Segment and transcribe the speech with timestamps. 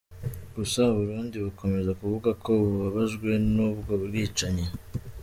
[0.55, 4.65] Gusa u Burundi bukomeza kuvuga ko bubabajwe n’ubwo bwicanyi.